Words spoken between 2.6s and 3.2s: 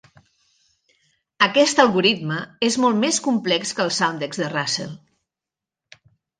és molt